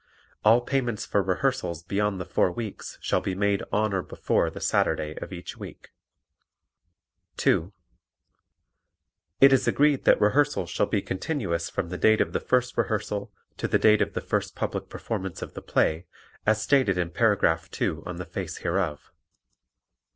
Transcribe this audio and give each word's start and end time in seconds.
All 0.43 0.61
payments 0.61 1.05
for 1.05 1.21
rehearsals 1.21 1.83
beyond 1.83 2.19
the 2.19 2.25
four 2.25 2.51
weeks 2.51 2.97
shall 3.01 3.21
be 3.21 3.35
made 3.35 3.61
on 3.71 3.93
or 3.93 4.01
before 4.01 4.49
the 4.49 4.59
Saturday 4.59 5.15
of 5.21 5.31
each 5.31 5.57
week. 5.57 5.91
(2) 7.37 7.71
It 9.41 9.53
is 9.53 9.67
agreed 9.67 10.05
that 10.05 10.19
rehearsals 10.19 10.71
shall 10.71 10.87
be 10.87 11.03
continuous 11.03 11.69
from 11.69 11.89
the 11.89 11.99
date 11.99 12.19
of 12.19 12.33
the 12.33 12.39
first 12.39 12.75
rehearsal 12.79 13.31
to 13.57 13.67
the 13.67 13.77
date 13.77 14.01
of 14.01 14.13
the 14.13 14.21
first 14.21 14.55
public 14.55 14.89
performance 14.89 15.43
of 15.43 15.53
the 15.53 15.61
play, 15.61 16.07
as 16.47 16.59
stated 16.59 16.97
in 16.97 17.11
Paragraph 17.11 17.69
2 17.69 18.01
on 18.03 18.15
the 18.15 18.25
face 18.25 18.57
hereof. 18.57 19.11